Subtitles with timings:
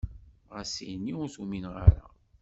[0.55, 2.05] Ɣas ini ur t-umineɣ ara.